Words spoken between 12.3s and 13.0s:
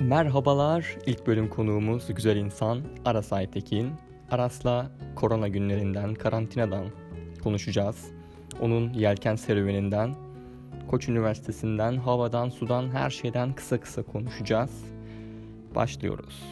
sudan,